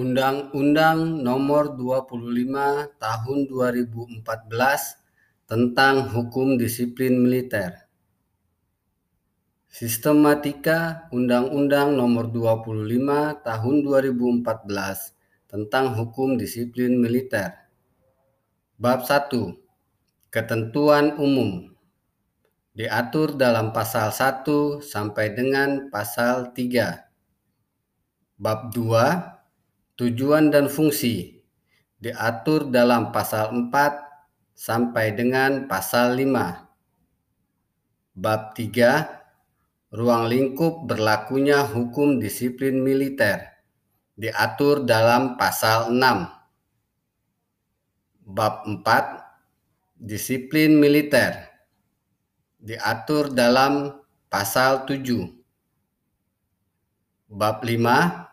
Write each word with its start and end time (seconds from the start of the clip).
Undang-Undang 0.00 1.20
Nomor 1.20 1.76
25 1.76 2.24
Tahun 2.96 3.38
2014 3.52 4.24
tentang 5.44 6.08
Hukum 6.08 6.56
Disiplin 6.56 7.20
Militer. 7.20 7.84
Sistematika 9.68 11.04
Undang-Undang 11.12 12.00
Nomor 12.00 12.32
25 12.32 13.44
Tahun 13.44 13.76
2014 13.84 15.52
tentang 15.52 15.92
Hukum 15.92 16.40
Disiplin 16.40 16.96
Militer. 16.96 17.68
Bab 18.80 19.04
1. 19.04 19.52
Ketentuan 20.32 21.20
umum. 21.20 21.76
Diatur 22.72 23.36
dalam 23.36 23.76
pasal 23.76 24.08
1 24.16 24.80
sampai 24.80 25.36
dengan 25.36 25.92
pasal 25.92 26.56
3. 26.56 27.04
Bab 28.40 28.72
2 28.72 29.39
Tujuan 30.00 30.48
dan 30.48 30.72
fungsi 30.72 31.44
diatur 32.00 32.72
dalam 32.72 33.12
pasal 33.12 33.52
4 33.52 33.68
sampai 34.56 35.12
dengan 35.12 35.68
pasal 35.68 36.16
5. 36.16 38.16
Bab 38.16 38.56
3 38.56 39.92
Ruang 39.92 40.32
lingkup 40.32 40.88
berlakunya 40.88 41.68
hukum 41.68 42.16
disiplin 42.16 42.80
militer 42.80 43.60
diatur 44.16 44.88
dalam 44.88 45.36
pasal 45.36 45.92
6. 45.92 48.24
Bab 48.24 48.64
4 48.64 50.00
Disiplin 50.00 50.80
militer 50.80 51.44
diatur 52.56 53.36
dalam 53.36 54.00
pasal 54.32 54.88
7. 54.88 55.28
Bab 57.28 57.60
5 57.60 58.29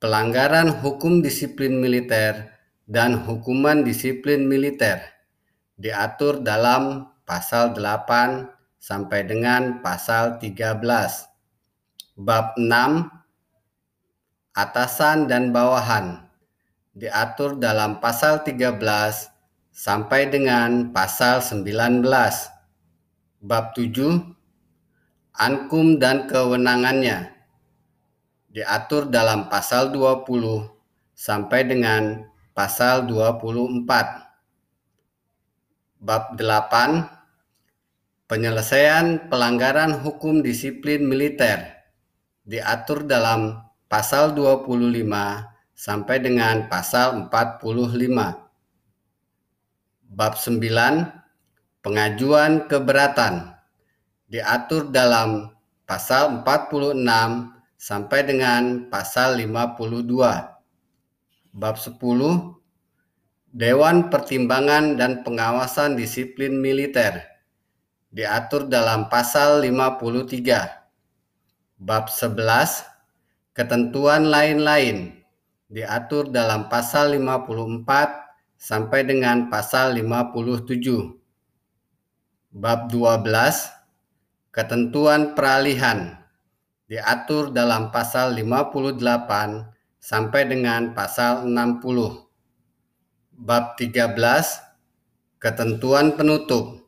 pelanggaran 0.00 0.80
hukum 0.80 1.20
disiplin 1.20 1.76
militer 1.76 2.56
dan 2.88 3.20
hukuman 3.20 3.84
disiplin 3.84 4.48
militer 4.48 5.04
diatur 5.76 6.40
dalam 6.40 7.12
pasal 7.28 7.76
8 7.76 8.48
sampai 8.80 9.28
dengan 9.28 9.84
pasal 9.84 10.40
13. 10.40 10.80
Bab 12.16 12.56
6 12.56 13.12
atasan 14.56 15.28
dan 15.28 15.52
bawahan 15.52 16.24
diatur 16.96 17.60
dalam 17.60 18.00
pasal 18.00 18.40
13 18.40 18.80
sampai 19.68 20.32
dengan 20.32 20.96
pasal 20.96 21.44
19. 21.44 22.08
Bab 23.44 23.76
7 23.76 24.16
ankum 25.36 26.00
dan 26.00 26.24
kewenangannya 26.24 27.39
diatur 28.50 29.06
dalam 29.06 29.46
pasal 29.46 29.94
20 29.94 30.26
sampai 31.14 31.60
dengan 31.66 32.26
pasal 32.50 33.06
24. 33.06 33.86
Bab 36.00 36.34
8 36.34 37.20
Penyelesaian 38.30 39.26
pelanggaran 39.26 40.06
hukum 40.06 40.38
disiplin 40.38 41.02
militer 41.02 41.82
diatur 42.46 43.02
dalam 43.02 43.58
pasal 43.90 44.34
25 44.38 44.86
sampai 45.74 46.16
dengan 46.22 46.70
pasal 46.70 47.26
45. 47.26 47.30
Bab 50.10 50.34
9 50.38 51.20
Pengajuan 51.80 52.68
keberatan 52.68 53.56
diatur 54.28 54.92
dalam 54.92 55.48
pasal 55.88 56.44
46 56.44 57.59
sampai 57.80 58.28
dengan 58.28 58.92
pasal 58.92 59.40
52. 59.40 60.04
Bab 61.56 61.80
10 61.80 61.96
Dewan 63.56 64.12
Pertimbangan 64.12 65.00
dan 65.00 65.24
Pengawasan 65.24 65.96
Disiplin 65.96 66.60
Militer 66.60 67.24
diatur 68.12 68.68
dalam 68.68 69.08
pasal 69.08 69.64
53. 69.64 71.80
Bab 71.80 72.12
11 72.12 72.84
Ketentuan 73.56 74.28
lain-lain 74.28 75.16
diatur 75.72 76.28
dalam 76.28 76.68
pasal 76.68 77.16
54 77.16 77.80
sampai 78.60 79.08
dengan 79.08 79.48
pasal 79.48 79.96
57. 79.96 81.16
Bab 82.52 82.92
12 82.92 83.24
Ketentuan 84.52 85.32
peralihan 85.32 86.20
diatur 86.90 87.54
dalam 87.54 87.94
pasal 87.94 88.34
58 88.34 88.98
sampai 90.02 90.42
dengan 90.50 90.90
pasal 90.90 91.46
60. 91.46 91.86
Bab 93.38 93.78
13 93.78 94.18
Ketentuan 95.40 96.18
penutup 96.18 96.84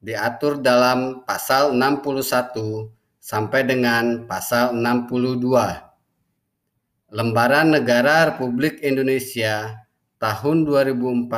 diatur 0.00 0.62
dalam 0.62 1.26
pasal 1.28 1.74
61 1.74 2.88
sampai 3.18 3.66
dengan 3.66 4.24
pasal 4.30 4.72
62. 4.78 5.44
Lembaran 7.12 7.76
Negara 7.76 8.32
Republik 8.32 8.80
Indonesia 8.80 9.84
tahun 10.22 10.64
2014 10.64 11.28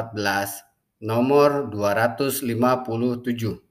nomor 1.02 1.72
257. 1.72 3.64